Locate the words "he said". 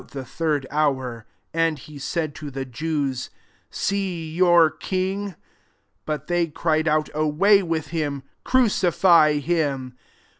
1.77-2.33